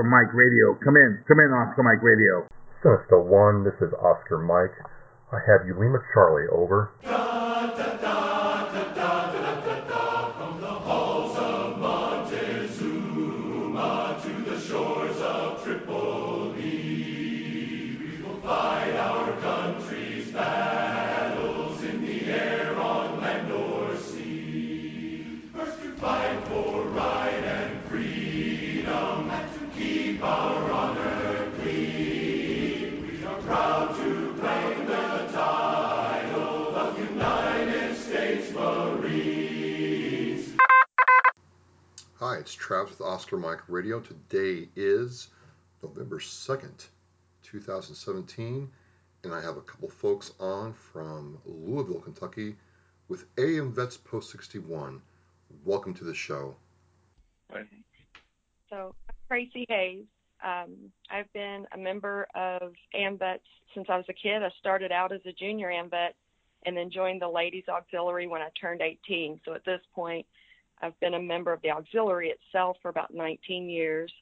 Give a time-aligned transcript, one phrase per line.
[0.00, 0.78] Oscar Mike Radio.
[0.82, 1.22] Come in.
[1.28, 2.46] Come in, Oscar Mike Radio.
[2.82, 4.72] Sinister One, this is Oscar Mike.
[5.30, 6.88] I have Ulima Charlie over.
[42.70, 43.98] Travis with Oscar Mike Radio.
[43.98, 45.26] Today is
[45.82, 46.86] November 2nd,
[47.42, 48.70] 2017,
[49.24, 52.54] and I have a couple folks on from Louisville, Kentucky
[53.08, 55.02] with AMVETS Post 61.
[55.64, 56.54] Welcome to the show.
[58.70, 58.94] So,
[59.26, 60.04] Tracy Hayes.
[60.40, 63.40] Um, I've been a member of AMVETS
[63.74, 64.44] since I was a kid.
[64.44, 66.10] I started out as a junior AMVET
[66.66, 69.40] and then joined the Ladies Auxiliary when I turned 18.
[69.44, 70.24] So at this point,
[70.82, 74.12] I've been a member of the auxiliary itself for about 19 years.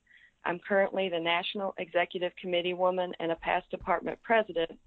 [0.45, 4.79] I'm currently the National Executive Committee woman and a past department president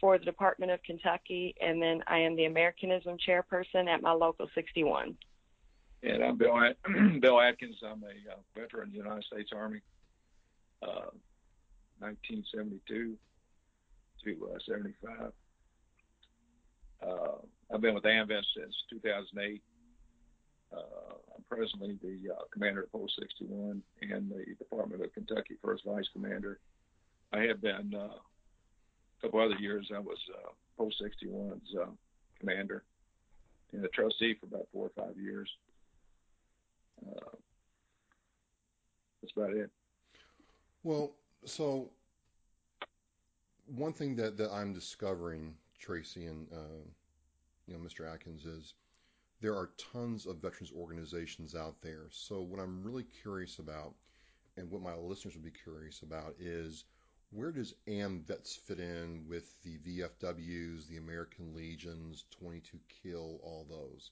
[0.00, 4.48] for the Department of Kentucky, and then I am the Americanism chairperson at my local
[4.54, 5.16] 61.
[6.02, 6.54] And I'm Bill,
[7.20, 7.76] Bill Atkins.
[7.84, 9.80] I'm a uh, veteran of the United States Army,
[10.82, 11.10] uh,
[11.98, 13.16] 1972
[14.24, 15.32] to uh, 75.
[17.02, 19.62] Uh, I've been with AMVET since 2008.
[20.72, 25.84] Uh, I'm presently the uh, commander of Post 61 and the Department of Kentucky First
[25.84, 26.60] Vice Commander.
[27.32, 29.90] I have been uh, a couple other years.
[29.94, 31.86] I was uh, Post 61's uh,
[32.38, 32.84] commander
[33.72, 35.50] and a trustee for about four or five years.
[37.06, 37.36] Uh,
[39.22, 39.70] that's about it.
[40.82, 41.12] Well,
[41.44, 41.90] so
[43.66, 46.82] one thing that, that I'm discovering, Tracy and uh,
[47.66, 48.12] you know Mr.
[48.12, 48.74] Atkins, is
[49.40, 52.06] there are tons of veterans organizations out there.
[52.10, 53.94] So what I'm really curious about,
[54.56, 56.84] and what my listeners would be curious about, is
[57.30, 64.10] where does AMVETS fit in with the VFWs, the American Legions, 22 Kill, all those?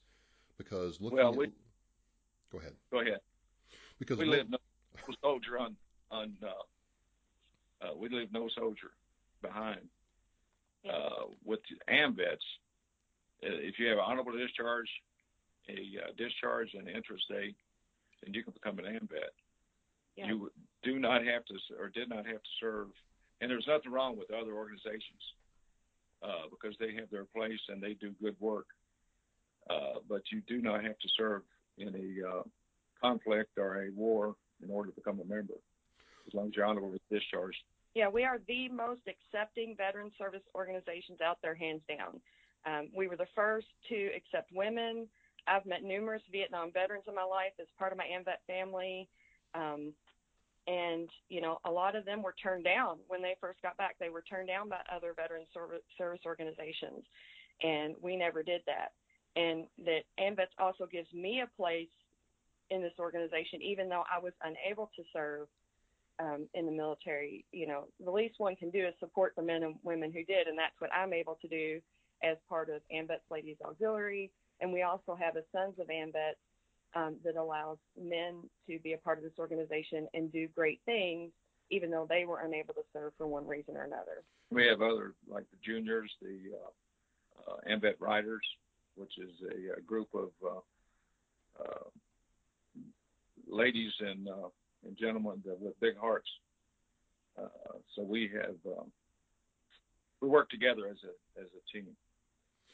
[0.58, 1.50] Because looking well, at, we,
[2.52, 2.74] go ahead.
[2.90, 3.20] Go ahead.
[3.98, 4.58] Because we live no
[5.22, 5.76] soldier on
[6.10, 8.92] on uh, uh, we leave no soldier
[9.42, 9.80] behind.
[10.88, 11.58] Uh, with
[11.88, 12.44] AMVETS,
[13.42, 14.88] uh, if you have an honorable discharge,
[15.68, 17.56] a uh, discharge, and interest date,
[18.24, 19.34] and you can become an AMVET.
[20.16, 20.28] Yeah.
[20.28, 20.50] You
[20.82, 22.88] do not have to, or did not have to serve,
[23.40, 25.22] and there's nothing wrong with other organizations
[26.22, 28.66] uh, because they have their place and they do good work.
[29.68, 31.42] Uh, but you do not have to serve
[31.78, 32.42] in a uh,
[33.02, 35.54] conflict or a war in order to become a member,
[36.26, 37.58] as long as you're honorable discharged.
[37.94, 42.20] Yeah, we are the most accepting veteran service organizations out there, hands down.
[42.66, 45.08] Um, we were the first to accept women.
[45.46, 49.08] I've met numerous Vietnam veterans in my life as part of my AMVET family.
[49.54, 49.92] Um,
[50.66, 53.96] and, you know, a lot of them were turned down when they first got back.
[54.00, 57.04] They were turned down by other veteran service, organizations.
[57.62, 58.92] And we never did that.
[59.36, 61.88] And that AMVETS also gives me a place
[62.70, 65.46] in this organization, even though I was unable to serve
[66.18, 67.44] um, in the military.
[67.52, 70.48] You know, the least one can do is support the men and women who did.
[70.48, 71.80] And that's what I'm able to do
[72.24, 76.34] as part of AMVETS Ladies Auxiliary and we also have a Sons of AMVET
[76.94, 81.30] um, that allows men to be a part of this organization and do great things,
[81.70, 84.22] even though they were unable to serve for one reason or another.
[84.50, 88.44] We have other, like the juniors, the uh, uh, AMVET Riders,
[88.94, 91.88] which is a, a group of uh, uh
[93.48, 94.48] ladies and, uh,
[94.86, 96.28] and gentlemen with big hearts.
[97.38, 97.48] Uh,
[97.94, 98.90] so we have um,
[100.20, 101.86] we work together as a as a team.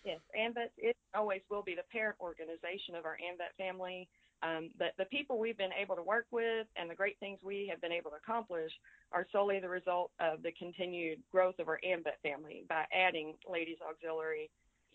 [0.05, 4.09] Yes, AMVET it always will be the parent organization of our AMVET family.
[4.43, 7.69] Um, but the people we've been able to work with and the great things we
[7.71, 8.73] have been able to accomplish
[9.13, 13.79] are solely the result of the continued growth of our AMVET family by adding Ladies
[13.89, 14.51] Auxiliary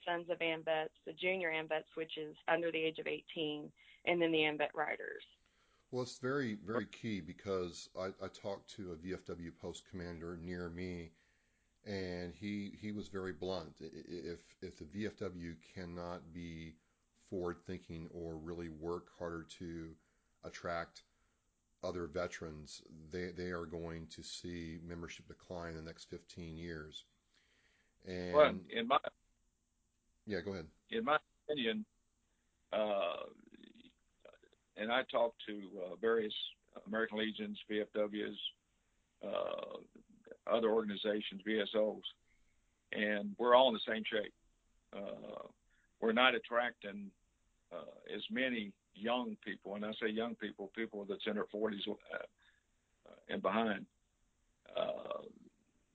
[0.06, 3.72] Sons of AMVETS, the Junior AMVETS, which is under the age of 18,
[4.06, 5.24] and then the AMVET Riders.
[5.92, 10.70] Well, it's very, very key because I, I talked to a VFW post commander near
[10.70, 11.12] me,
[11.88, 13.76] and he he was very blunt.
[13.80, 16.76] If if the VFW cannot be
[17.30, 19.90] forward thinking or really work harder to
[20.44, 21.04] attract
[21.84, 22.82] other veterans,
[23.12, 27.06] they they are going to see membership decline in the next 15 years.
[28.06, 28.98] And well, in my
[30.26, 30.66] yeah, go ahead.
[30.92, 31.18] In my
[31.48, 31.86] opinion,
[32.74, 33.28] uh,
[34.76, 36.34] and I talked to uh, various
[36.86, 38.36] American Legions, VFWs,
[39.26, 39.78] uh,
[40.52, 42.02] other organizations, VSOs,
[42.94, 44.34] and we're all in the same shape.
[44.96, 45.48] Uh,
[46.00, 47.12] we're not attracting
[47.74, 51.88] uh, as many young people, and I say young people, people that's in their 40s
[51.88, 52.18] uh,
[53.30, 53.86] and behind,
[54.76, 55.22] uh,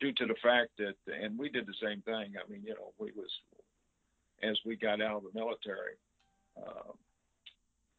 [0.01, 2.35] due to the fact that, and we did the same thing.
[2.37, 3.31] I mean, you know, we was
[4.43, 5.95] as we got out of the military,
[6.57, 6.93] uh,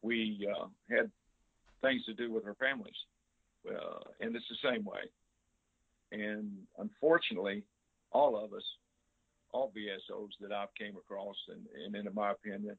[0.02, 1.10] we uh, had
[1.82, 2.94] things to do with our families,
[3.68, 5.00] uh, and it's the same way.
[6.14, 7.64] And unfortunately,
[8.12, 8.62] all of us,
[9.52, 12.76] all VSOs that I've came across, and, and in my opinion,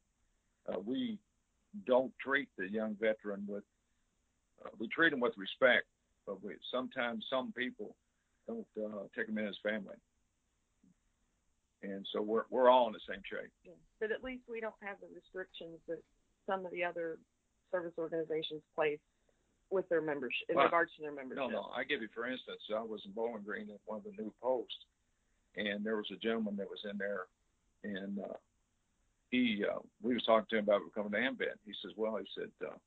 [0.69, 1.19] uh, we
[1.85, 3.63] don't treat the young veteran with,
[4.65, 5.85] uh, we treat them with respect,
[6.25, 7.95] but we, sometimes some people
[8.47, 9.95] don't uh, take them in as family.
[11.83, 13.51] And so we're, we're all in the same shape.
[13.65, 13.73] Yeah.
[13.99, 16.01] But at least we don't have the restrictions that
[16.47, 17.17] some of the other
[17.71, 18.99] service organizations place
[19.69, 21.38] with their membership in well, regards to their membership.
[21.38, 21.69] No, no.
[21.75, 24.33] I give you for instance, I was in Bowling Green at one of the new
[24.41, 24.85] posts,
[25.56, 27.25] and there was a gentleman that was in there,
[27.83, 28.38] and uh,
[29.31, 31.57] he uh, we was talking to him about becoming an AMVET.
[31.65, 32.77] He says, "Well," he said, uh,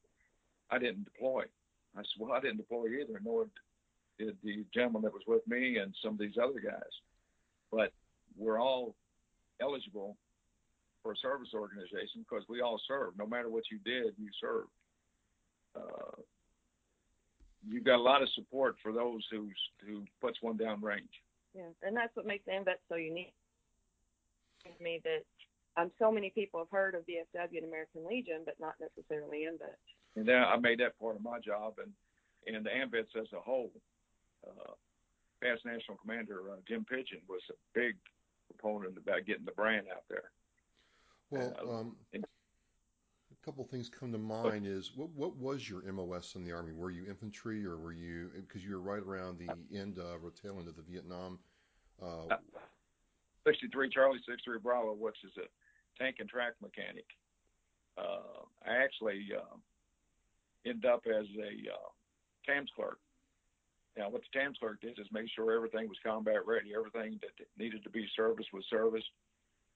[0.71, 1.45] "I didn't deploy."
[1.97, 3.47] I said, "Well, I didn't deploy either, nor
[4.19, 6.95] did the gentleman that was with me and some of these other guys."
[7.71, 7.93] But
[8.37, 8.95] we're all
[9.61, 10.17] eligible
[11.03, 13.19] for a service organization because we all serve.
[13.19, 14.71] No matter what you did, you served.
[15.77, 16.23] Uh,
[17.67, 19.49] you've got a lot of support for those who
[19.87, 21.23] who puts one down range.
[21.55, 23.33] Yeah, and that's what makes the AMVET so unique
[24.65, 25.25] to me that
[25.81, 29.77] um, so many people have heard of VFW and American Legion, but not necessarily AMVET.
[30.17, 31.93] And then I made that part of my job, and
[32.47, 33.73] and the AMVETs as a whole.
[34.47, 34.73] Uh,
[35.43, 37.97] past National Commander uh, Jim Pigeon was a big
[38.49, 40.31] proponent about getting the brand out there.
[41.31, 42.25] Well, uh, um, and,
[43.49, 46.73] couple things come to mind is what what was your MOS in the Army?
[46.75, 50.31] Were you infantry or were you because you were right around the end of or
[50.31, 51.39] tail end of the Vietnam?
[52.03, 52.37] Uh,
[53.47, 55.49] 63 Charlie 63 Bravo, which is a
[55.99, 57.07] tank and track mechanic.
[57.97, 59.57] Uh, I actually uh,
[60.67, 61.89] ended up as a uh,
[62.47, 62.99] TAMMS clerk.
[63.97, 66.75] Now, what the TAMMS clerk did is make sure everything was combat ready.
[66.77, 69.09] Everything that needed to be serviced was serviced.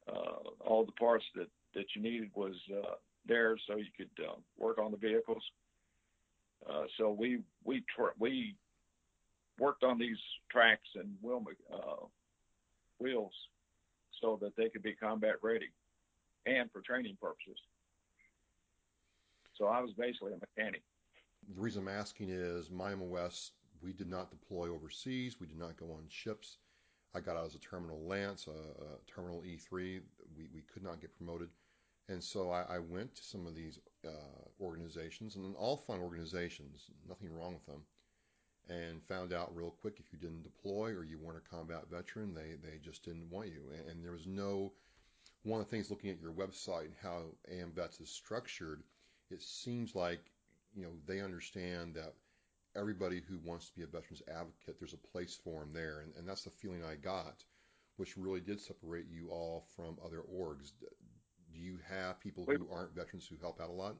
[0.06, 2.96] Uh, all the parts that, that you needed was uh,
[3.26, 5.42] there so you could uh, work on the vehicles.
[6.68, 7.84] Uh, so we we
[8.18, 8.56] we
[9.58, 10.18] worked on these
[10.50, 12.06] tracks and wheel uh,
[12.98, 13.32] wheels
[14.20, 15.70] so that they could be combat ready
[16.46, 17.58] and for training purposes.
[19.54, 20.82] So I was basically a mechanic.
[21.54, 23.52] The reason I'm asking is my MOS,
[23.82, 25.40] we did not deploy overseas.
[25.40, 26.58] We did not go on ships.
[27.14, 30.00] I got out as a Terminal Lance, a, a Terminal E3.
[30.36, 31.48] We, we could not get promoted.
[32.08, 34.10] And so I, I went to some of these uh,
[34.60, 37.82] organizations, and all fun organizations, nothing wrong with them,
[38.68, 42.34] and found out real quick if you didn't deploy or you weren't a combat veteran,
[42.34, 43.70] they, they just didn't want you.
[43.72, 44.72] And, and there was no,
[45.42, 48.82] one of the things looking at your website and how AMVETS is structured,
[49.30, 50.30] it seems like,
[50.74, 52.14] you know, they understand that
[52.76, 56.00] everybody who wants to be a veterans advocate, there's a place for them there.
[56.00, 57.44] And, and that's the feeling I got,
[57.96, 60.72] which really did separate you all from other orgs
[61.52, 63.96] do you have people who aren't veterans who help out a lot?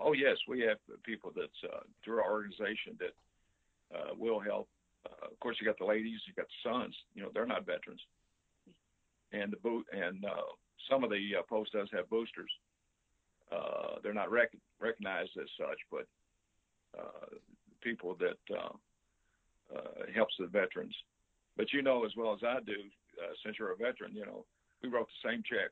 [0.00, 3.14] Oh yes, we have people that's uh, through our organization that
[3.96, 4.68] uh, will help.
[5.04, 6.94] Uh, of course, you got the ladies, you got the sons.
[7.14, 8.00] You know, they're not veterans,
[9.32, 10.50] and the boot and uh,
[10.90, 12.50] some of the uh, post does have boosters.
[13.50, 16.06] Uh, they're not rec- recognized as such, but
[16.98, 17.36] uh,
[17.80, 20.94] people that uh, uh, helps the veterans.
[21.56, 22.74] But you know as well as I do,
[23.22, 24.44] uh, since you're a veteran, you know,
[24.82, 25.70] we wrote the same check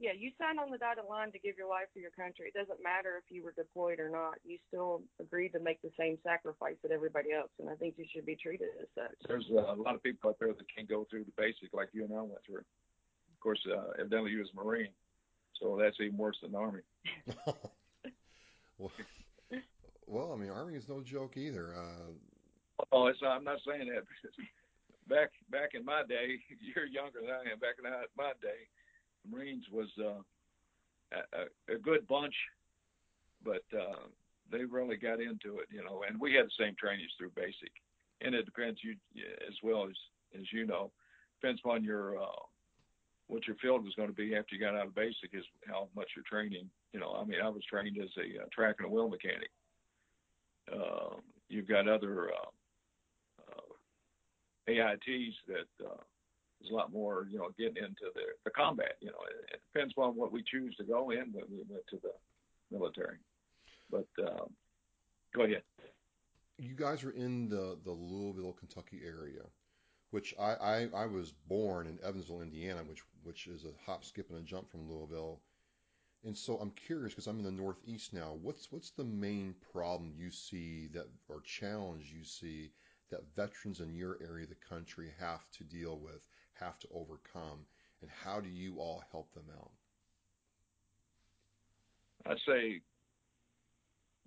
[0.00, 2.48] yeah, you sign on the dotted line to give your life for your country.
[2.48, 4.40] It doesn't matter if you were deployed or not.
[4.44, 8.06] You still agreed to make the same sacrifice that everybody else, and I think you
[8.10, 9.14] should be treated as such.
[9.28, 11.90] There's uh, a lot of people out there that can't go through the basic like
[11.92, 12.64] you and I went through.
[12.64, 14.92] Of course, uh, evidently you was a Marine,
[15.60, 16.82] so that's even worse than the Army.
[18.78, 18.92] well,
[20.06, 21.74] well, I mean, Army is no joke either.
[21.76, 22.84] Uh...
[22.90, 24.04] Oh, it's, I'm not saying that.
[25.08, 26.40] back back in my day,
[26.74, 27.58] you're younger than I am.
[27.58, 28.64] Back in my day,
[29.28, 30.22] Marines was uh,
[31.12, 32.34] a, a good bunch,
[33.44, 34.06] but uh,
[34.50, 36.02] they really got into it, you know.
[36.08, 37.72] And we had the same trainings through basic,
[38.20, 38.94] and it depends you
[39.46, 39.96] as well as
[40.38, 40.90] as you know,
[41.40, 42.42] depends upon your uh,
[43.30, 45.88] what your field was going to be after you got out of basic is how
[45.94, 46.68] much you're training.
[46.92, 49.50] You know, I mean, I was trained as a uh, track and a wheel mechanic.
[50.72, 51.16] Uh,
[51.48, 52.50] you've got other uh,
[53.50, 56.02] uh, AITs that uh,
[56.62, 58.96] is a lot more, you know, getting into the, the combat.
[59.00, 61.86] You know, it, it depends on what we choose to go in when we went
[61.90, 62.12] to the
[62.70, 63.16] military.
[63.90, 64.44] But uh,
[65.34, 65.62] go ahead.
[66.58, 69.42] You guys are in the the Louisville, Kentucky area,
[70.10, 74.30] which I, I, I was born in Evansville, Indiana, which which is a hop, skip,
[74.30, 75.40] and a jump from Louisville.
[76.22, 78.36] And so I'm curious because I'm in the Northeast now.
[78.42, 82.72] What's what's the main problem you see that or challenge you see
[83.10, 86.20] that veterans in your area of the country have to deal with,
[86.54, 87.66] have to overcome,
[88.02, 89.70] and how do you all help them out?
[92.26, 92.80] I'd say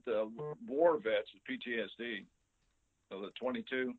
[0.06, 0.30] the
[0.68, 2.26] war vets with PTSD,
[3.10, 3.94] so the 22,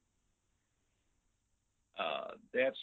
[1.98, 2.76] uh, that's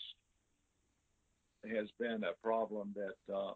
[1.70, 3.54] has been a problem that uh,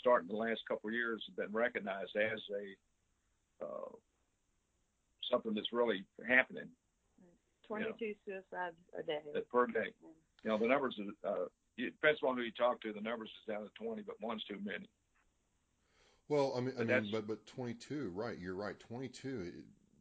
[0.00, 3.90] starting the last couple of years has been recognized as a uh,
[5.30, 6.68] something that's really happening.
[7.72, 9.20] 22 you know, suicides a day.
[9.50, 9.72] Per day.
[10.02, 10.08] Yeah.
[10.44, 11.46] You know, the numbers, uh,
[11.78, 14.44] it depends on who you talk to, the numbers is down to 20, but one's
[14.44, 14.88] too many.
[16.28, 18.38] Well, I mean, but I mean, but but 22, right?
[18.38, 18.78] You're right.
[18.78, 19.54] 22, it,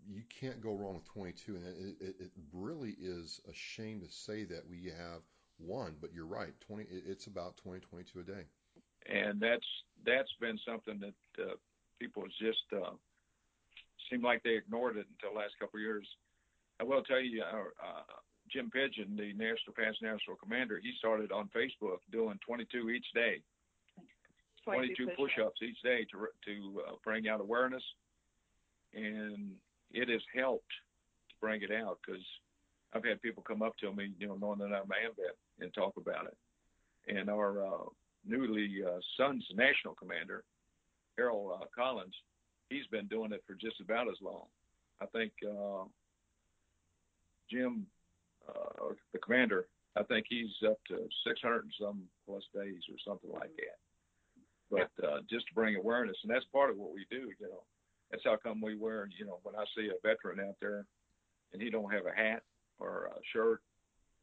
[0.10, 4.12] you can't go wrong with 22, and it, it, it, really is a shame to
[4.12, 5.22] say that we have
[5.58, 6.54] one, but you're right.
[6.62, 8.46] 20, it's about 20, 22 a day.
[9.10, 9.66] And that's
[10.06, 11.56] that's been something that uh,
[12.00, 12.92] people just uh,
[14.10, 16.08] seem like they ignored it until the last couple of years.
[16.82, 18.02] I will tell you, uh, uh,
[18.52, 23.42] Jim Pigeon, the National Past National Commander, he started on Facebook doing 22 each day
[24.64, 27.84] 22 push-ups each day to to uh, bring out awareness,
[28.94, 29.52] and
[29.92, 30.72] it has helped
[31.30, 32.22] to bring it out because
[32.94, 35.74] I've had people come up to me, you know, knowing that I'm an AMVET, and
[35.74, 36.38] talk about it.
[37.08, 37.86] And our uh,
[38.26, 40.44] newly uh, son's national commander,
[41.18, 42.16] Harold uh, Collins,
[42.70, 44.46] he's been doing it for just about as long.
[45.02, 45.86] I think uh,
[47.52, 47.86] Jim,
[48.48, 49.68] uh, the commander,
[49.98, 53.78] I think he's up to 600 and some plus days or something like that
[54.72, 57.30] but uh, just to bring awareness, and that's part of what we do.
[57.40, 57.64] You know,
[58.10, 59.08] that's how come we wear.
[59.20, 60.86] You know, when I see a veteran out there,
[61.52, 62.42] and he don't have a hat
[62.80, 63.62] or a shirt,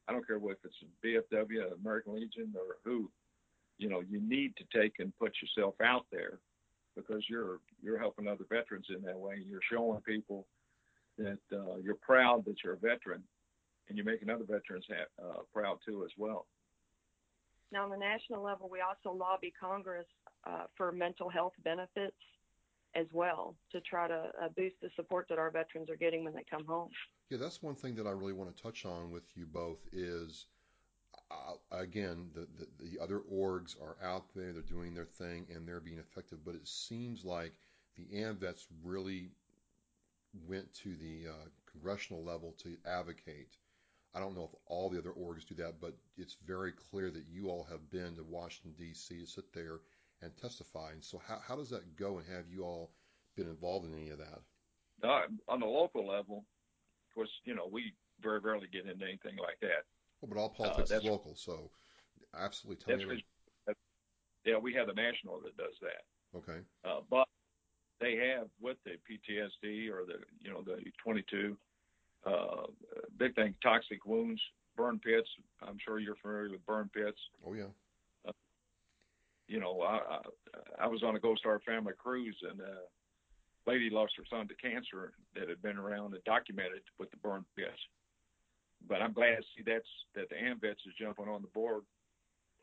[0.09, 3.11] I don't care if it's VFW, American Legion, or who.
[3.77, 6.41] You know, you need to take and put yourself out there
[6.97, 9.37] because you're you're helping other veterans in that way.
[9.47, 10.47] You're showing people
[11.19, 13.23] that uh, you're proud that you're a veteran,
[13.89, 16.47] and you're making other veterans ha- uh, proud too as well.
[17.71, 20.07] Now, on the national level, we also lobby Congress
[20.47, 22.17] uh, for mental health benefits
[22.95, 26.35] as well to try to uh, boost the support that our veterans are getting when
[26.35, 26.89] they come home.
[27.29, 30.47] Yeah, that's one thing that I really want to touch on with you both is
[31.31, 35.69] uh, again the, the, the other orgs are out there, they're doing their thing, and
[35.69, 36.39] they're being effective.
[36.45, 37.53] But it seems like
[37.97, 39.31] the AMVETS really
[40.47, 43.57] went to the uh, congressional level to advocate.
[44.15, 47.25] I don't know if all the other orgs do that, but it's very clear that
[47.31, 49.21] you all have been to Washington D.C.
[49.21, 49.81] to sit there
[50.23, 50.93] and testify.
[50.93, 52.19] And so, how, how does that go?
[52.19, 52.91] And have you all
[53.37, 54.41] been involved in any of that?
[55.05, 59.37] Uh, on the local level, of course, you know, we very rarely get into anything
[59.39, 59.85] like that.
[60.21, 61.71] Well, but all politics uh, is local, so
[62.37, 63.25] absolutely tell me.
[64.45, 66.39] Yeah, we have the national that does that.
[66.39, 66.61] Okay.
[66.85, 67.28] Uh, but
[68.01, 71.57] they have with the PTSD or the you know the 22
[72.27, 72.67] uh,
[73.19, 74.41] big thing toxic wounds,
[74.77, 75.29] burn pits.
[75.63, 77.19] I'm sure you're familiar with burn pits.
[77.47, 77.65] Oh yeah
[79.49, 82.77] you know, I, I, I was on a Gold Star family cruise and a
[83.69, 87.45] lady lost her son to cancer that had been around and documented with the burn
[87.57, 87.81] pits.
[88.87, 91.83] But I'm glad to see that's that the AMVETS is jumping on the board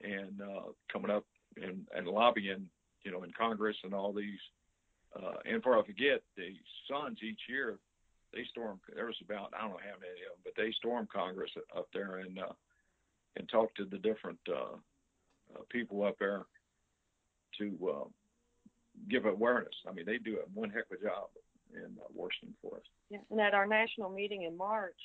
[0.02, 1.26] and uh, coming up
[1.62, 2.70] and, and lobbying,
[3.04, 4.40] you know, in Congress and all these.
[5.16, 6.54] Uh, and before I forget, the
[6.90, 7.80] sons each year
[8.34, 8.80] they storm.
[8.94, 11.88] There was about I don't know how many of them, but they storm Congress up
[11.94, 12.54] there and uh,
[13.38, 14.76] and talk to the different uh,
[15.56, 16.44] uh, people up there
[17.60, 18.08] to uh,
[19.10, 19.74] give awareness.
[19.88, 21.30] I mean, they do a one heck of a job
[21.74, 22.84] in uh, Washington for us.
[23.10, 25.00] Yeah, and at our national meeting in March,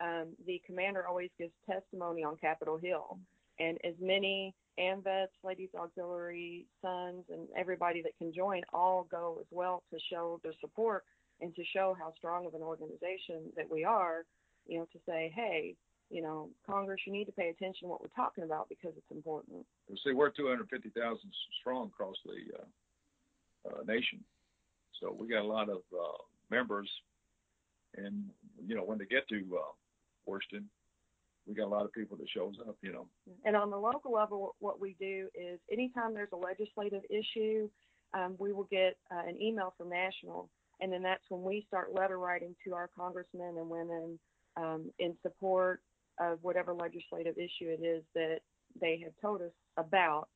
[0.00, 3.18] um, the commander always gives testimony on Capitol Hill,
[3.58, 9.46] and as many AMVETS, Ladies Auxiliary, Sons, and everybody that can join all go as
[9.50, 11.04] well to show their support
[11.40, 14.24] and to show how strong of an organization that we are.
[14.66, 15.76] You know, to say, hey,
[16.10, 19.10] you know, Congress, you need to pay attention to what we're talking about because it's
[19.10, 19.66] important.
[20.04, 21.18] See, we're 250,000
[21.60, 24.24] strong across the uh, uh, nation,
[25.00, 26.88] so we got a lot of uh, members.
[27.96, 28.24] And
[28.66, 29.72] you know, when they get to uh,
[30.26, 30.68] Worston,
[31.46, 32.76] we got a lot of people that shows up.
[32.82, 33.06] You know.
[33.44, 37.68] And on the local level, what we do is anytime there's a legislative issue,
[38.14, 41.94] um, we will get uh, an email from national, and then that's when we start
[41.94, 44.18] letter writing to our congressmen and women
[44.56, 45.80] um, in support
[46.20, 48.38] of whatever legislative issue it is that
[48.80, 50.28] they have told us about,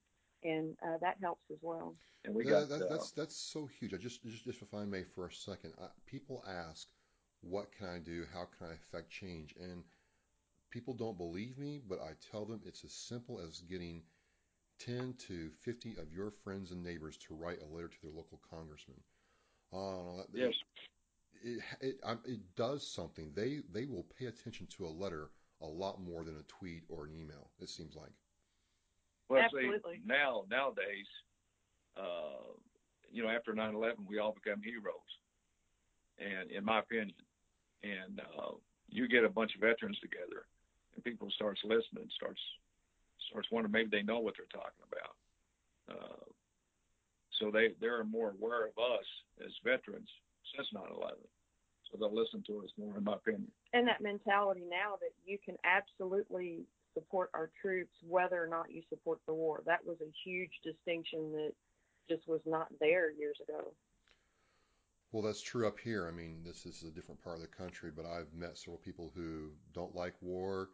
[0.42, 1.94] and uh, that helps as well.
[2.24, 3.94] And we That- got that- uh, that's that's so huge.
[3.94, 6.88] I just just just if I may for a second, uh, people ask,
[7.40, 8.24] "What can I do?
[8.32, 9.84] How can I affect change?" And
[10.70, 14.02] people don't believe me, but I tell them it's as simple as getting
[14.78, 18.40] 10 to 50 of your friends and neighbors to write a letter to their local
[18.48, 19.00] congressman.
[19.72, 20.54] Uh, yes,
[21.42, 23.32] it, it, um, it does something.
[23.34, 27.04] They they will pay attention to a letter a lot more than a tweet or
[27.04, 27.50] an email.
[27.60, 28.12] It seems like.
[29.28, 29.96] Well, Absolutely.
[29.96, 31.06] see, now nowadays,
[31.96, 32.54] uh,
[33.10, 34.94] you know, after 9/11, we all become heroes,
[36.18, 37.12] and in my opinion,
[37.82, 38.52] and uh,
[38.88, 40.57] you get a bunch of veterans together, and
[41.00, 42.40] people starts listening, starts
[43.30, 45.14] starts wondering maybe they know what they're talking about.
[45.90, 46.24] Uh,
[47.38, 49.06] so they they're more aware of us
[49.44, 50.08] as veterans
[50.56, 51.14] since 9/11,
[51.90, 53.50] so they'll listen to us more, in my opinion.
[53.72, 58.82] And that mentality now that you can absolutely support our troops whether or not you
[58.88, 59.62] support the war.
[59.66, 61.52] That was a huge distinction that
[62.08, 63.72] just was not there years ago.
[65.12, 66.06] Well, that's true up here.
[66.06, 69.10] I mean, this is a different part of the country, but I've met several people
[69.14, 70.68] who don't like war,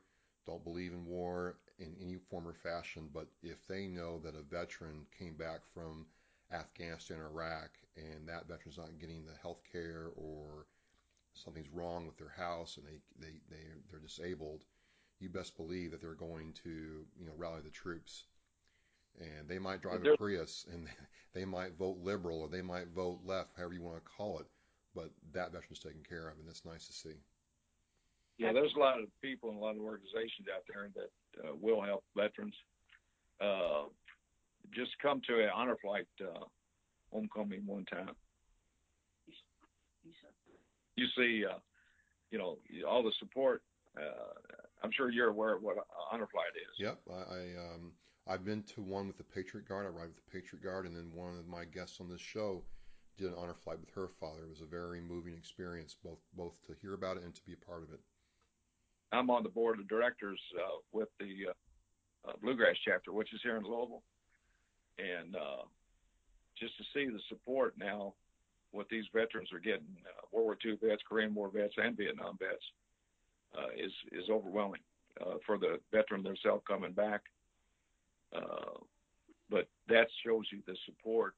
[0.46, 3.08] don't believe in war in any form or fashion.
[3.12, 6.06] But if they know that a veteran came back from
[6.52, 10.66] Afghanistan or Iraq and that veteran's not getting the health care or
[11.34, 14.64] something's wrong with their house and they, they, they, they're disabled,
[15.20, 18.24] you best believe that they're going to, you know, rally the troops.
[19.20, 20.88] And they might drive a Prius and
[21.32, 24.46] they might vote liberal or they might vote left, however you want to call it.
[24.94, 27.16] But that veteran's taken care of, and that's nice to see.
[28.38, 31.54] Yeah, there's a lot of people and a lot of organizations out there that uh,
[31.60, 32.54] will help veterans.
[33.40, 33.84] Uh,
[34.74, 36.44] just come to an honor flight uh,
[37.12, 38.10] homecoming one time.
[40.96, 41.58] You see, uh,
[42.30, 43.62] you know, all the support.
[43.96, 44.32] Uh,
[44.82, 45.76] I'm sure you're aware of what
[46.12, 46.78] honor flight is.
[46.78, 47.92] Yep, I, I um,
[48.26, 49.86] I've been to one with the Patriot Guard.
[49.86, 52.62] I ride with the Patriot Guard, and then one of my guests on this show
[53.16, 54.42] did an honor flight with her father.
[54.44, 57.52] It was a very moving experience, both both to hear about it and to be
[57.52, 58.00] a part of it.
[59.14, 63.40] I'm on the board of directors uh, with the uh, uh, Bluegrass chapter, which is
[63.42, 64.02] here in Louisville,
[64.98, 65.62] and uh,
[66.58, 68.14] just to see the support now,
[68.72, 72.38] what these veterans are getting, uh, World War II vets, Korean War vets, and Vietnam
[72.38, 72.64] vets,
[73.78, 74.80] is is overwhelming
[75.46, 77.22] for the veteran themselves coming back.
[79.50, 81.34] But that shows you the support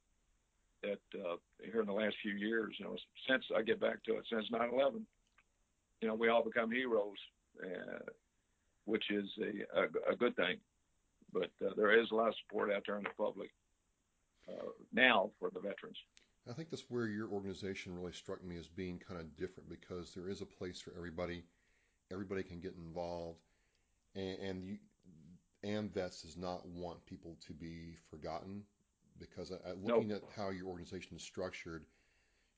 [0.83, 2.97] that uh, here in the last few years, you know,
[3.29, 5.03] since I get back to it, since 9/11,
[6.01, 7.19] you know, we all become heroes
[7.63, 7.99] uh,
[8.85, 10.57] which is a, a, a good thing.
[11.33, 13.51] But uh, there is a lot of support out there in the public
[14.49, 15.99] uh, now for the veterans.
[16.49, 20.15] I think that's where your organization really struck me as being kind of different because
[20.15, 21.43] there is a place for everybody.
[22.13, 23.41] Everybody can get involved,
[24.15, 24.79] and, and you
[25.65, 28.63] and vets does not want people to be forgotten
[29.19, 31.85] because I, I, looking at how your organization is structured,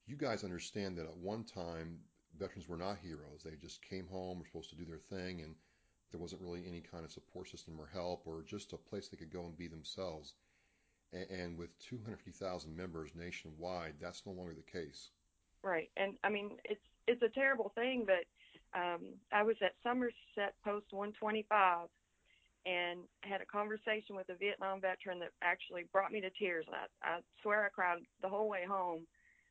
[0.06, 1.98] you guys understand that at one time
[2.38, 3.42] veterans were not heroes.
[3.44, 5.54] They just came home, were supposed to do their thing, and
[6.10, 9.16] there wasn't really any kind of support system or help or just a place they
[9.16, 10.34] could go and be themselves.
[11.12, 15.10] And, and with 250,000 members nationwide, that's no longer the case.
[15.62, 20.54] Right, and I mean it's it's a terrible thing, but um, I was at Somerset
[20.62, 21.88] Post 125
[22.66, 26.66] and had a conversation with a Vietnam veteran that actually brought me to tears.
[26.70, 29.06] I, I swear I cried the whole way home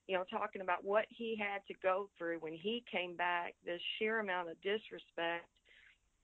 [0.08, 3.54] you know, talking about what he had to go through when he came back.
[3.66, 5.46] The sheer amount of disrespect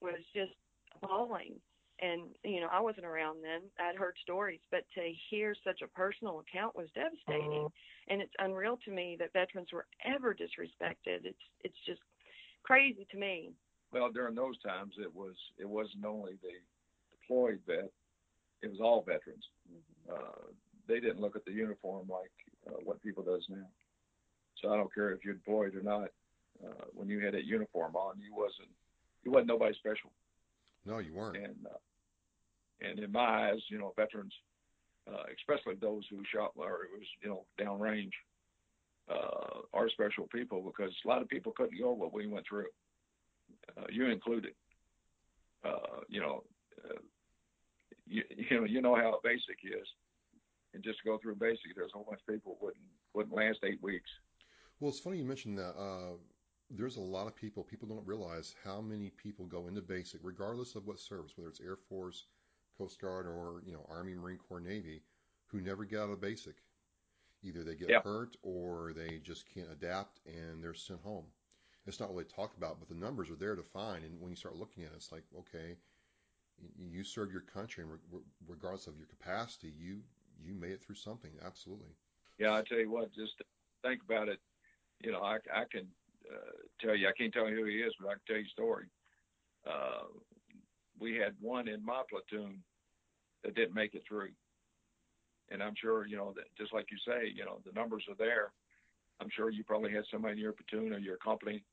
[0.01, 0.53] was just
[0.95, 1.55] appalling.
[2.01, 3.61] And, you know, I wasn't around then.
[3.79, 7.67] I'd heard stories, but to hear such a personal account was devastating.
[8.07, 11.23] And it's unreal to me that veterans were ever disrespected.
[11.23, 12.01] It's it's just
[12.63, 13.51] crazy to me.
[13.93, 16.55] Well, during those times, it was it wasn't only the
[17.11, 17.91] deployed vet;
[18.61, 19.45] it was all veterans.
[19.71, 20.13] Mm-hmm.
[20.13, 20.51] Uh,
[20.87, 22.31] they didn't look at the uniform like
[22.67, 23.67] uh, what people does now.
[24.61, 26.09] So I don't care if you're deployed or not.
[26.63, 28.69] Uh, when you had that uniform on, you wasn't
[29.23, 30.11] you wasn't nobody special.
[30.85, 31.37] No, you weren't.
[31.37, 31.77] And uh,
[32.81, 34.33] and in my eyes, you know, veterans,
[35.07, 38.11] uh, especially those who shot or it was you know downrange,
[39.09, 42.67] uh, are special people because a lot of people couldn't go what we went through.
[43.77, 44.53] Uh, you included.
[45.65, 46.43] uh, you know,
[46.83, 46.99] uh,
[48.05, 49.87] you, you know, you know how basic is,
[50.73, 52.83] and just go through basic, there's a whole bunch of people wouldn't
[53.13, 54.09] wouldn't last eight weeks.
[54.79, 55.75] Well, it's funny you mentioned that.
[55.77, 56.15] Uh,
[56.69, 57.63] there's a lot of people.
[57.63, 61.61] People don't realize how many people go into basic, regardless of what service, whether it's
[61.61, 62.25] Air Force,
[62.77, 65.03] Coast Guard, or you know Army, Marine Corps, Navy,
[65.47, 66.55] who never get out of basic.
[67.43, 68.01] Either they get Yeah.
[68.01, 71.25] hurt or they just can't adapt and they're sent home.
[71.85, 74.05] It's not really talked about, but the numbers are there to find.
[74.05, 75.75] And when you start looking at it, it's like, okay,
[76.77, 77.99] you serve your country, and
[78.47, 80.01] regardless of your capacity, you
[80.41, 81.31] you made it through something.
[81.43, 81.95] Absolutely.
[82.37, 83.33] Yeah, I tell you what, just
[83.83, 84.39] think about it.
[85.01, 85.87] You know, I, I can
[86.31, 88.45] uh, tell you, I can't tell you who he is, but I can tell you
[88.45, 88.85] a story.
[89.67, 90.07] Uh,
[90.99, 92.63] we had one in my platoon
[93.43, 94.29] that didn't make it through.
[95.51, 98.15] And I'm sure, you know, that just like you say, you know, the numbers are
[98.17, 98.51] there.
[99.19, 101.63] I'm sure you probably had somebody in your platoon or your company,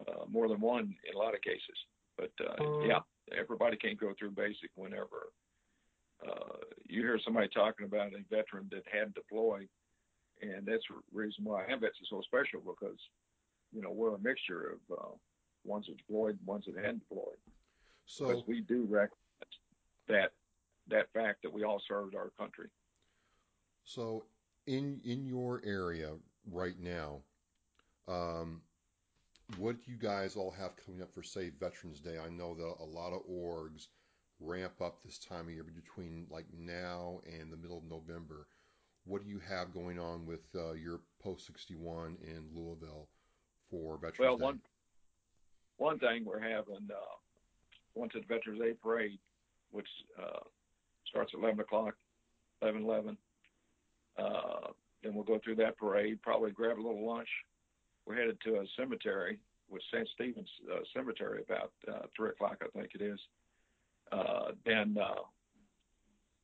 [0.00, 1.76] uh, more than one in a lot of cases.
[2.16, 3.00] But uh, yeah,
[3.38, 5.30] everybody can't go through basic whenever
[6.26, 9.68] uh, you hear somebody talking about a veteran that had deployed,
[10.40, 12.98] and that's the reason why AMVETS is so special because,
[13.72, 15.14] you know, we're a mixture of uh,
[15.64, 17.36] ones that deployed and ones that hadn't deployed.
[18.06, 19.18] So because we do recognize
[20.08, 20.32] that
[20.88, 22.68] that fact that we all served our country.
[23.84, 24.24] So,
[24.66, 26.12] in in your area
[26.50, 27.20] right now,
[28.06, 28.62] um,
[29.56, 32.18] what do you guys all have coming up for, say, Veterans Day?
[32.18, 33.86] I know that a lot of orgs
[34.40, 38.46] ramp up this time of year between like now and the middle of November.
[39.04, 43.08] What do you have going on with uh, your Post 61 in Louisville
[43.70, 44.44] for Veterans Well, Day?
[44.44, 44.60] one
[45.78, 47.16] one thing we're having uh,
[47.94, 49.18] once at Veterans Day parade,
[49.70, 49.88] which
[50.20, 50.40] uh,
[51.06, 51.94] starts at 11 o'clock,
[52.62, 53.16] 11 11.
[54.18, 54.72] Uh,
[55.02, 57.28] then we'll go through that parade, probably grab a little lunch.
[58.04, 59.38] We're headed to a cemetery,
[59.70, 60.08] with St.
[60.14, 63.20] Stephen's uh, Cemetery, about uh, 3 o'clock, I think it is.
[64.10, 65.22] Uh, then uh,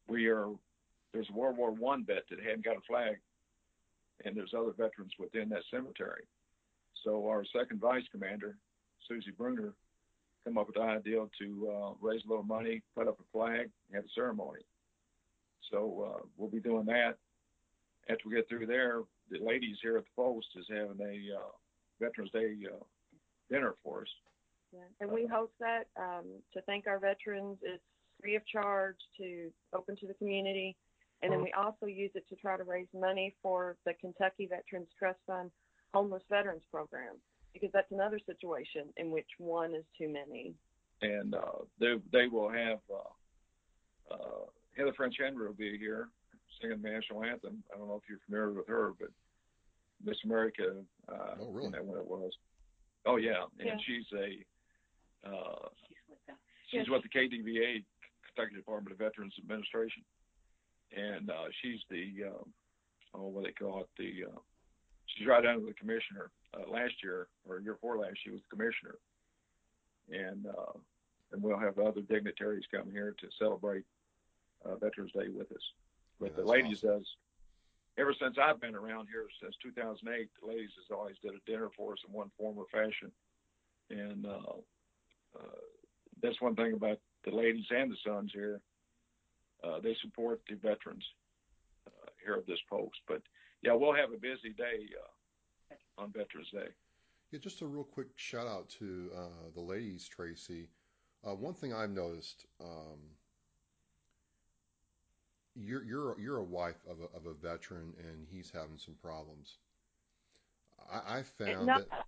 [0.09, 0.49] we are,
[1.13, 3.17] there's a World War One vet that hadn't got a flag,
[4.25, 6.25] and there's other veterans within that cemetery.
[7.05, 8.57] So our second vice commander,
[9.09, 9.75] Susie Bruner,
[10.45, 13.71] come up with the idea to uh, raise a little money, put up a flag,
[13.93, 14.61] have a ceremony.
[15.71, 17.17] So uh, we'll be doing that.
[18.11, 19.01] After we get through there,
[19.31, 21.51] the ladies here at the post is having a uh,
[22.01, 22.85] Veterans Day uh,
[23.51, 24.09] dinner for us.
[24.75, 24.81] Yeah.
[25.01, 27.59] And we host that um, to thank our veterans.
[27.63, 27.83] It's
[28.21, 30.77] free of charge to open to the community.
[31.23, 34.89] And then we also use it to try to raise money for the Kentucky Veterans
[34.99, 35.51] Trust Fund
[35.95, 37.15] Homeless Veterans Program
[37.55, 40.53] because that's another situation in which one is too many.
[41.01, 46.09] And uh, they they will have uh, uh, Heather French Henry will be here
[46.61, 47.63] singing the national anthem.
[47.75, 49.09] I don't know if you're familiar with her, but
[50.05, 50.75] Miss America.
[51.09, 51.63] Uh, Oh, really?
[51.69, 52.33] When, that, when it was.
[53.07, 53.77] Oh yeah, and Yeah.
[53.87, 54.45] she's a
[55.27, 56.37] uh, She's with that.
[56.71, 56.89] she's Yes.
[56.91, 57.85] with the KDVA,
[58.27, 60.03] Kentucky Department of Veterans Administration,
[60.97, 62.53] and uh, she's the um,
[63.15, 64.39] oh what they call it the uh,
[65.07, 66.31] she's right under the commissioner.
[66.55, 68.97] Uh, last year or year before last, she was the commissioner,
[70.11, 70.77] and uh,
[71.33, 73.85] and we'll have other dignitaries come here to celebrate
[74.65, 75.63] uh, Veterans Day with us.
[76.21, 76.99] But Yeah, the ladies awesome.
[77.01, 77.07] does
[77.99, 80.29] ever since I've been around here since 2008.
[80.43, 83.11] The ladies has always did a dinner for us in one form or fashion,
[83.91, 84.59] and uh,
[85.39, 85.61] uh,
[86.23, 88.61] that's one thing about the ladies and the sons here.
[89.63, 91.05] Uh, they support the veterans
[91.87, 92.97] uh, here of this post.
[93.09, 93.23] But
[93.63, 96.69] yeah, we'll have a busy day uh, on Veterans Day.
[97.31, 100.69] Yeah, just a real quick shout out to uh, the ladies, Tracy.
[101.27, 103.01] Uh, one thing I've noticed, um,
[105.57, 109.57] you're you're you're a wife of a, of a veteran, and he's having some problems.
[110.93, 112.04] I, I found no, that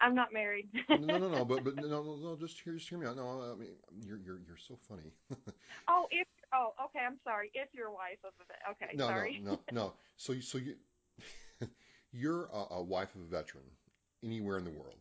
[0.00, 0.68] I'm not married.
[0.88, 3.16] no, no, no, but but no, no, no, just hear, just hear me out.
[3.16, 5.12] No, I mean you're you're you're so funny.
[5.88, 7.04] oh, if oh, okay.
[7.04, 7.50] I'm sorry.
[7.54, 9.40] If your wife of a okay, no, sorry.
[9.44, 9.92] no, no, no.
[10.16, 10.74] So you so you
[12.12, 13.64] you're a, a wife of a veteran
[14.22, 14.98] anywhere in the world.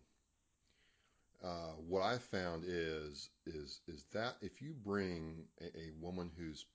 [1.44, 6.66] Uh, what I found is is is that if you bring a, a woman who's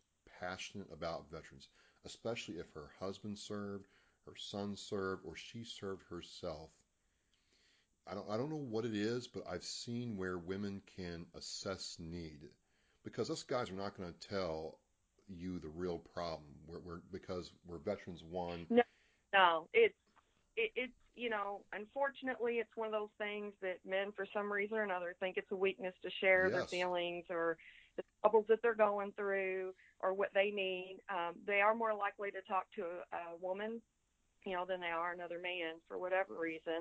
[0.40, 1.68] passionate about veterans,
[2.04, 3.86] especially if her husband served,
[4.26, 6.70] her son served, or she served herself,
[8.10, 11.96] I don't I don't know what it is, but I've seen where women can assess
[11.98, 12.40] need,
[13.04, 14.78] because us guys are not going to tell
[15.28, 16.50] you the real problem.
[16.66, 18.66] We're, we're because we're veterans one.
[18.70, 18.82] No,
[19.32, 19.94] no, it's
[20.56, 24.78] it, it's you know, unfortunately, it's one of those things that men, for some reason
[24.78, 27.58] or another, think it's a weakness to share their feelings or
[27.96, 30.98] the troubles that they're going through or what they need.
[31.10, 33.82] Um, they are more likely to talk to a, a woman,
[34.46, 36.80] you know, than they are another man for whatever reason.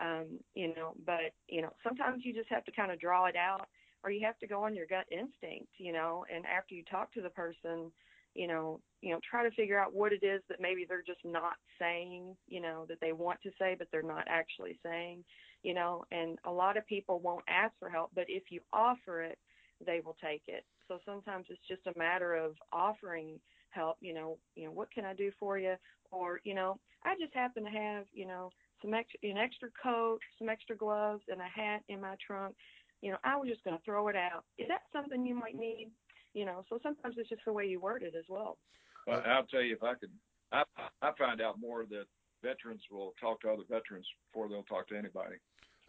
[0.00, 3.36] Um, you know, but you know, sometimes you just have to kind of draw it
[3.36, 3.68] out.
[4.02, 7.12] or you have to go on your gut instinct, you know, and after you talk
[7.12, 7.92] to the person,
[8.34, 11.24] you know, you know, try to figure out what it is that maybe they're just
[11.24, 15.24] not saying, you know, that they want to say but they're not actually saying,
[15.62, 19.22] you know, and a lot of people won't ask for help, but if you offer
[19.22, 19.38] it,
[19.84, 20.64] they will take it.
[20.88, 25.04] So sometimes it's just a matter of offering help, you know, you know, what can
[25.04, 25.74] I do for you?
[26.10, 28.50] Or, you know, I just happen to have, you know,
[28.82, 32.54] some extra an extra coat, some extra gloves and a hat in my trunk.
[33.02, 34.44] You know, I was just going to throw it out.
[34.58, 35.90] Is that something you might need?
[36.34, 38.58] You know, so sometimes it's just the way you word it as well.
[39.06, 40.10] But I'll tell you, if I could,
[40.52, 40.62] I
[41.02, 42.04] I find out more that
[42.42, 45.36] veterans will talk to other veterans before they'll talk to anybody.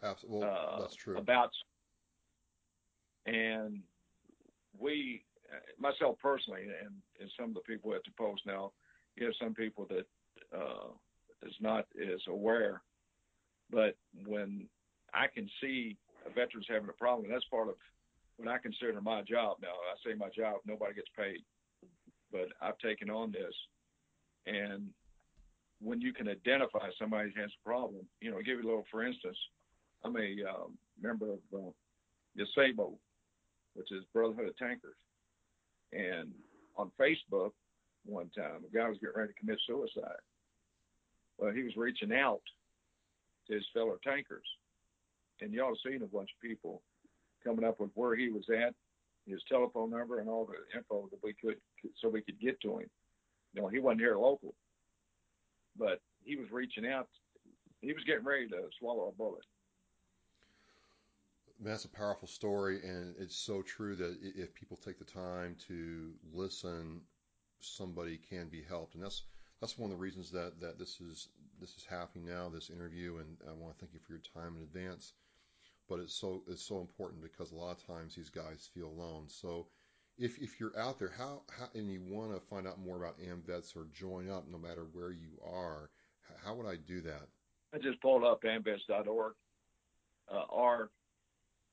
[0.02, 1.16] Absolutely, well, uh, that's true.
[1.16, 1.50] About
[3.26, 3.80] and
[4.78, 5.24] we,
[5.78, 8.72] myself personally, and, and some of the people at the post now,
[9.16, 10.06] you have some people that
[10.56, 10.88] uh,
[11.46, 12.82] is not as aware,
[13.70, 14.68] but when
[15.14, 17.74] I can see a veteran's having a problem, that's part of
[18.36, 19.58] what I consider my job.
[19.60, 21.40] Now, I say my job, nobody gets paid,
[22.30, 23.54] but I've taken on this,
[24.46, 24.88] and
[25.80, 28.84] when you can identify somebody has a problem, you know, I'll give you a little,
[28.90, 29.36] for instance,
[30.04, 31.70] I'm a um, member of uh,
[32.56, 32.94] SABO,
[33.74, 34.96] which is Brotherhood of Tankers.
[35.92, 36.30] And
[36.76, 37.50] on Facebook
[38.04, 40.22] one time, a guy was getting ready to commit suicide.
[41.42, 42.40] Well, he was reaching out
[43.48, 44.46] to his fellow tankers.
[45.40, 46.82] And y'all seen a bunch of people
[47.42, 48.74] coming up with where he was at,
[49.26, 51.56] his telephone number, and all the info that we could,
[52.00, 52.88] so we could get to him.
[53.54, 54.54] You know, he wasn't here local,
[55.76, 57.08] but he was reaching out.
[57.80, 59.44] He was getting ready to swallow a bullet
[61.64, 66.10] that's a powerful story, and it's so true that if people take the time to
[66.32, 67.00] listen,
[67.60, 69.22] somebody can be helped, and that's
[69.62, 71.28] that's one of the reasons that that this is
[71.60, 74.56] this is happening now, this interview, and I want to thank you for your time
[74.56, 75.12] in advance.
[75.88, 79.26] But it's so it's so important because a lot of times these guys feel alone.
[79.28, 79.68] So
[80.18, 83.20] if if you're out there, how, how and you want to find out more about
[83.20, 85.90] AMVETS or join up, no matter where you are,
[86.44, 87.28] how would I do that?
[87.72, 89.34] I just pulled up amvets.org.
[90.32, 90.90] Uh, or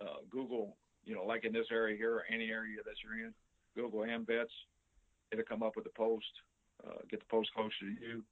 [0.01, 3.33] uh, Google, you know, like in this area here or any area that you're in,
[3.75, 4.51] Google AMVETS.
[5.31, 6.25] It'll come up with the post.
[6.87, 8.23] Uh, get the post closer to you.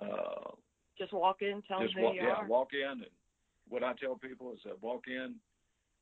[0.00, 0.50] Uh,
[0.98, 2.46] just walk in, tell them who walk, you yeah, are.
[2.46, 3.06] walk in, and
[3.68, 5.34] what I tell people is that walk in.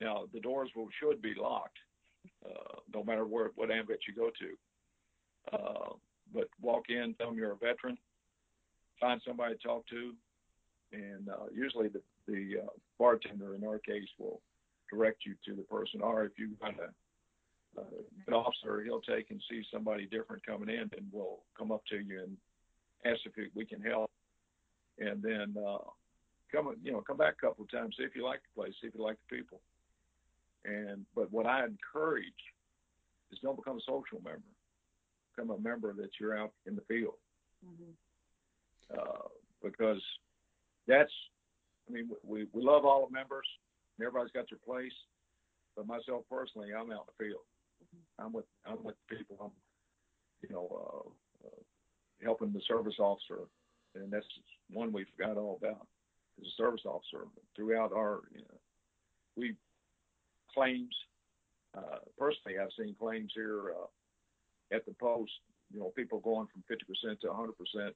[0.00, 1.78] Now the doors will should be locked,
[2.44, 5.56] uh, no matter where what AMVET you go to.
[5.56, 5.94] Uh,
[6.34, 7.96] but walk in, tell them you're a veteran,
[9.00, 10.12] find somebody to talk to,
[10.92, 14.40] and uh, usually the the uh, bartender in our case will
[14.90, 16.00] direct you to the person.
[16.02, 16.90] Or if you've got a,
[17.78, 17.82] uh,
[18.26, 21.96] an officer, he'll take and see somebody different coming in, and we'll come up to
[21.96, 22.36] you and
[23.04, 24.10] ask if we can help.
[24.98, 25.78] And then uh,
[26.52, 28.74] come, you know, come back a couple of times, see if you like the place,
[28.80, 29.60] see if you like the people.
[30.64, 32.26] And but what I encourage
[33.32, 34.42] is don't become a social member.
[35.34, 37.14] Become a member that you're out in the field.
[37.66, 38.98] Mm-hmm.
[38.98, 39.28] Uh,
[39.62, 40.02] because
[40.86, 41.12] that's,
[41.88, 43.46] I mean, we, we love all the members
[43.96, 44.92] and everybody's got their place.
[45.74, 47.40] But myself personally, I'm out in the field.
[48.18, 49.36] I'm with I'm with people.
[49.42, 49.50] I'm
[50.48, 51.62] you know uh, uh,
[52.22, 53.48] helping the service officer,
[53.94, 54.26] and that's
[54.70, 55.86] one we forgot all about.
[56.40, 58.58] As a service officer, throughout our you know,
[59.36, 59.56] we
[60.52, 60.94] claims.
[61.76, 65.32] Uh, personally, I've seen claims here uh, at the post.
[65.72, 67.92] You know, people going from 50% to 100%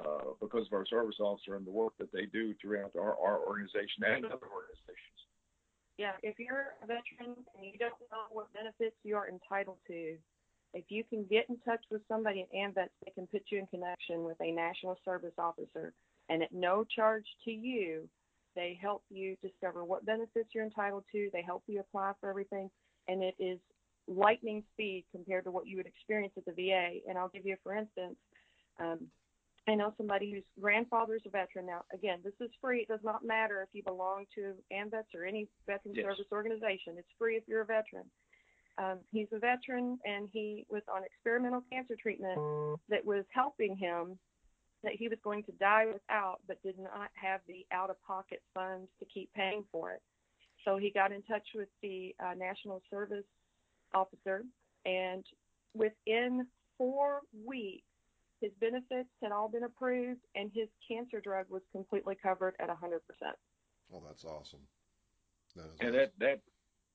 [0.00, 3.40] uh, because of our service officer and the work that they do throughout our, our
[3.46, 5.20] organization and other organizations.
[6.00, 10.16] Yeah, if you're a veteran and you don't know what benefits you are entitled to,
[10.72, 13.66] if you can get in touch with somebody at AMVETS, they can put you in
[13.66, 15.92] connection with a national service officer,
[16.30, 18.08] and at no charge to you,
[18.56, 21.28] they help you discover what benefits you're entitled to.
[21.34, 22.70] They help you apply for everything,
[23.06, 23.58] and it is
[24.08, 27.00] lightning speed compared to what you would experience at the VA.
[27.06, 28.16] And I'll give you, for instance,
[28.80, 29.00] um,
[29.70, 31.66] I know somebody whose grandfather is a veteran.
[31.66, 32.80] Now, again, this is free.
[32.80, 36.04] It does not matter if you belong to AMVETS or any veteran yes.
[36.04, 36.94] service organization.
[36.98, 38.04] It's free if you're a veteran.
[38.78, 42.38] Um, he's a veteran, and he was on experimental cancer treatment
[42.88, 44.18] that was helping him
[44.82, 49.04] that he was going to die without, but did not have the out-of-pocket funds to
[49.04, 50.02] keep paying for it.
[50.64, 53.24] So he got in touch with the uh, National Service
[53.94, 54.44] Officer,
[54.86, 55.24] and
[55.74, 56.46] within
[56.78, 57.84] four weeks,
[58.40, 62.74] his benefits had all been approved, and his cancer drug was completely covered at 100%.
[63.92, 64.60] Oh, that's awesome.
[65.56, 65.92] That is and awesome.
[65.92, 66.40] that that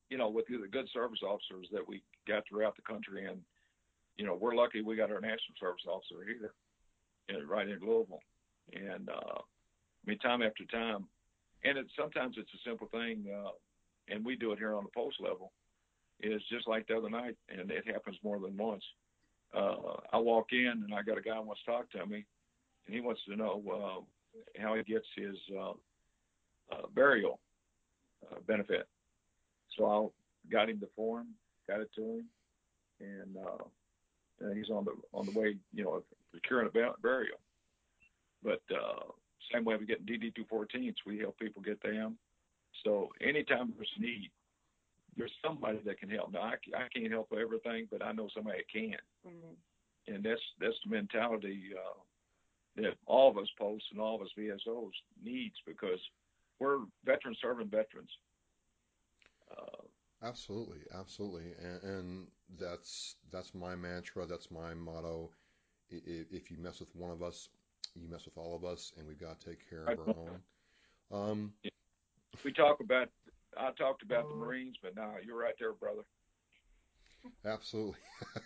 [0.10, 3.41] you know, with the good service officers that we got throughout the country, and
[4.17, 6.53] you know, we're lucky we got our national service officer here,
[7.27, 8.21] in, right in Louisville,
[8.73, 11.08] and uh, I mean, time after time,
[11.63, 13.25] and it sometimes it's a simple thing.
[13.29, 13.51] Uh,
[14.08, 15.51] and we do it here on the post level,
[16.21, 18.84] is just like the other night, and it happens more than once.
[19.55, 22.25] Uh, I walk in and I got a guy who wants to talk to me,
[22.85, 25.73] and he wants to know uh, how he gets his uh,
[26.71, 27.39] uh, burial
[28.29, 28.87] uh, benefit.
[29.77, 31.27] So I got him the form,
[31.67, 32.25] got it to him,
[32.99, 37.37] and uh, he's on the on the way, you know, procuring a burial.
[38.43, 39.11] But uh,
[39.53, 42.17] same way we get DD 214s, we help people get them.
[42.83, 44.31] So anytime there's need,
[45.17, 46.32] there's somebody that can help.
[46.34, 48.97] Now I, I can't help everything, but I know somebody that can.
[49.28, 50.13] Mm-hmm.
[50.13, 54.30] And that's that's the mentality uh, that all of us posts and all of us
[54.38, 54.91] VSOs
[55.23, 55.99] needs because
[56.60, 58.10] we're veteran serving veterans.
[59.51, 59.84] Uh,
[60.23, 62.28] absolutely, absolutely, and, and,
[62.60, 64.25] that's that's my mantra.
[64.28, 65.32] That's my motto.
[65.89, 67.49] If, if, you mess with one of us,
[67.95, 70.39] you mess with all of us, and we've got to take care of our own.
[71.12, 71.54] Um,
[72.43, 73.10] we talk about.
[73.57, 76.01] I talked about the Marines, but now you're right there, brother.
[77.43, 77.99] Absolutely,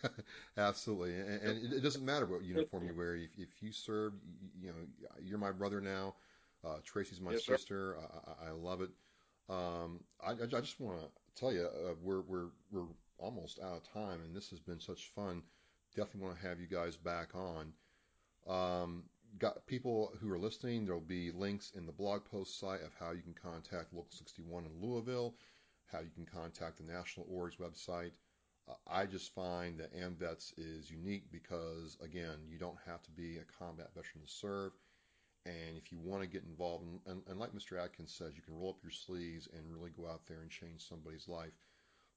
[0.58, 3.16] absolutely, and, and, it doesn't matter what uniform you wear.
[3.16, 4.14] If, if you serve,
[4.58, 6.16] you, you, know, you're my brother now.
[6.64, 7.98] Uh, Tracy's my yes, sister.
[7.98, 8.90] I, I, love it.
[9.50, 13.94] Um, I, I, just want to tell you, uh, we're we're we're almost out of
[13.94, 15.44] time, and this has been such fun.
[15.96, 17.74] Definitely want to have you guys back on.
[18.48, 19.04] Um,
[19.38, 20.86] got people who are listening.
[20.86, 24.66] There'll be links in the blog post site of how you can contact Local 61
[24.66, 25.36] in Louisville,
[25.92, 28.12] how you can contact the National Orgs website.
[28.68, 33.38] Uh, I just find that AMVETS is unique because, again, you don't have to be
[33.38, 34.72] a combat veteran to serve.
[35.46, 37.82] And if you want to get involved, and, and, like Mr.
[37.84, 40.88] Atkins says, you can roll up your sleeves and really go out there and change
[40.88, 41.54] somebody's life.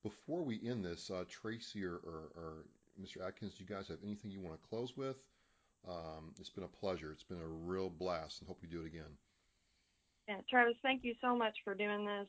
[0.03, 2.65] Before we end this, uh, Tracy or, or, or,
[3.01, 3.27] Mr.
[3.27, 5.17] Atkins, do you guys have anything you want to close with?
[5.89, 7.11] Um, it's been a pleasure.
[7.13, 9.19] It's been a real blast, and hope we do it again.
[10.29, 12.29] Yeah, Travis, thank you so much for doing this.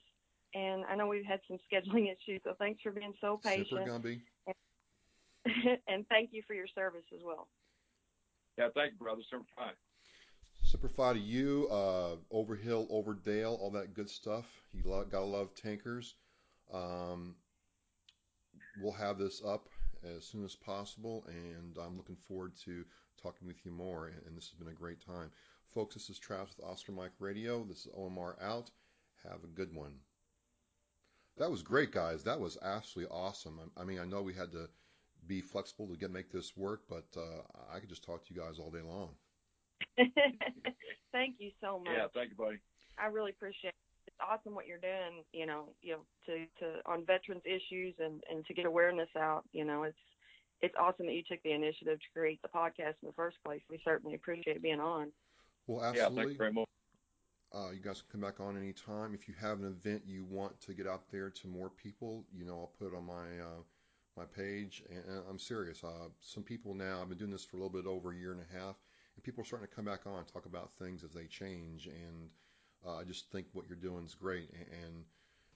[0.55, 3.67] And I know we've had some scheduling issues, so thanks for being so patient.
[3.69, 4.21] Semper Gumby.
[4.47, 7.47] And, and thank you for your service as well.
[8.57, 9.21] Yeah, thank you, brother.
[9.29, 9.73] Super fine.
[10.63, 14.45] Semper Fi to you, uh, Overhill, Overdale, all that good stuff.
[14.71, 16.15] You lo- gotta love tankers.
[16.73, 17.35] Um,
[18.81, 19.67] we'll have this up
[20.03, 22.85] as soon as possible, and I'm looking forward to
[23.21, 24.07] talking with you more.
[24.07, 25.31] And, and this has been a great time,
[25.73, 25.95] folks.
[25.95, 27.63] This is Travis with Oscar Mike Radio.
[27.63, 28.71] This is OMR out.
[29.23, 29.93] Have a good one.
[31.37, 32.23] That was great, guys.
[32.23, 33.59] That was absolutely awesome.
[33.77, 34.69] I, I mean, I know we had to
[35.27, 37.41] be flexible to get make this work, but uh,
[37.73, 39.09] I could just talk to you guys all day long.
[41.11, 41.93] thank you so much.
[41.95, 42.57] Yeah, thank you, buddy.
[42.97, 43.75] I really appreciate it.
[44.07, 48.21] It's awesome what you're doing, you know, you know, to, to on veterans issues and,
[48.29, 49.97] and to get awareness out, you know, it's
[50.63, 53.61] it's awesome that you took the initiative to create the podcast in the first place.
[53.69, 55.11] We certainly appreciate being on.
[55.67, 56.15] Well, absolutely.
[56.15, 56.67] Yeah, thank you very much.
[57.53, 59.13] Uh, you guys can come back on anytime.
[59.13, 62.45] If you have an event you want to get out there to more people, you
[62.45, 63.61] know, I'll put it on my uh,
[64.17, 64.81] my page.
[64.89, 65.83] And, and I'm serious.
[65.83, 68.31] Uh, some people now, I've been doing this for a little bit over a year
[68.31, 68.75] and a half
[69.15, 71.87] and people are starting to come back on and talk about things as they change.
[71.87, 72.29] And
[72.85, 74.49] uh, I just think what you're doing is great.
[74.53, 75.03] And, and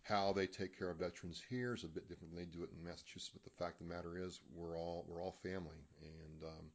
[0.03, 2.69] how they take care of veterans here is a bit different than they do it
[2.77, 3.31] in Massachusetts.
[3.33, 6.65] But the fact of the matter is, we're all we're all family, and um,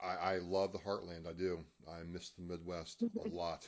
[0.00, 1.28] I, I love the heartland.
[1.28, 1.58] I do.
[1.88, 3.66] I miss the Midwest a lot.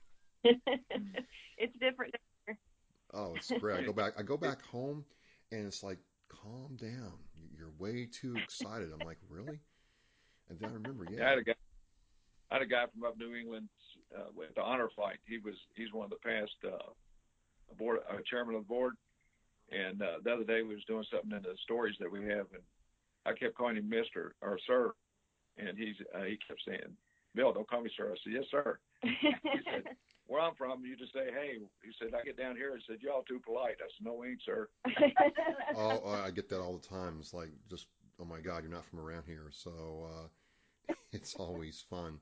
[0.44, 2.14] it's different.
[3.12, 3.80] Oh, it's great.
[3.80, 4.12] I go back.
[4.18, 5.04] I go back home,
[5.50, 7.14] and it's like, calm down.
[7.56, 8.90] You're way too excited.
[8.92, 9.58] I'm like, really?
[10.48, 11.26] And then I remember, yeah.
[11.26, 11.54] I had a guy,
[12.50, 13.68] I had a guy from up New England
[14.16, 15.18] uh, with the honor flight.
[15.26, 16.90] He was he's one of the past uh,
[17.74, 18.94] board a chairman of the board.
[19.70, 22.46] And uh, the other day we was doing something in the stories that we have,
[22.52, 22.62] and
[23.26, 24.92] I kept calling him Mister or Sir,
[25.58, 26.96] and he's uh, he kept saying,
[27.34, 29.30] "Bill, don't call me Sir." I said, "Yes, sir." he
[29.70, 29.84] said,
[30.26, 32.98] "Where I'm from, you just say hey." He said, "I get down here and said
[33.02, 34.68] y'all too polite." I said, "No, we ain't, sir."
[35.76, 37.18] oh, oh, I get that all the time.
[37.20, 41.84] It's like just, oh my God, you're not from around here, so uh, it's always
[41.90, 42.18] fun.